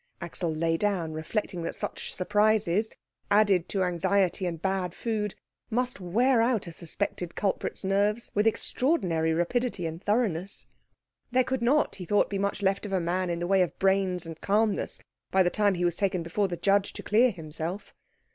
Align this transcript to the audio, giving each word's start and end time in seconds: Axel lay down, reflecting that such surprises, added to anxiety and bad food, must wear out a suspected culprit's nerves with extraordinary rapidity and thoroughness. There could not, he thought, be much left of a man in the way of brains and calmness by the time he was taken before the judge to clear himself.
Axel 0.19 0.51
lay 0.51 0.77
down, 0.77 1.13
reflecting 1.13 1.61
that 1.61 1.75
such 1.75 2.11
surprises, 2.11 2.91
added 3.29 3.69
to 3.69 3.83
anxiety 3.83 4.47
and 4.47 4.59
bad 4.59 4.95
food, 4.95 5.35
must 5.69 5.99
wear 5.99 6.41
out 6.41 6.65
a 6.65 6.71
suspected 6.71 7.35
culprit's 7.35 7.83
nerves 7.83 8.31
with 8.33 8.47
extraordinary 8.47 9.31
rapidity 9.31 9.85
and 9.85 10.03
thoroughness. 10.03 10.65
There 11.29 11.43
could 11.43 11.61
not, 11.61 11.97
he 11.97 12.05
thought, 12.05 12.31
be 12.31 12.39
much 12.39 12.63
left 12.63 12.87
of 12.87 12.93
a 12.93 12.99
man 12.99 13.29
in 13.29 13.37
the 13.37 13.45
way 13.45 13.61
of 13.61 13.77
brains 13.77 14.25
and 14.25 14.41
calmness 14.41 14.99
by 15.29 15.43
the 15.43 15.51
time 15.51 15.75
he 15.75 15.85
was 15.85 15.95
taken 15.97 16.23
before 16.23 16.47
the 16.47 16.57
judge 16.57 16.93
to 16.93 17.03
clear 17.03 17.29
himself. 17.29 17.93